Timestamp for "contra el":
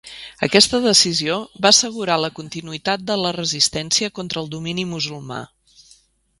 4.21-4.53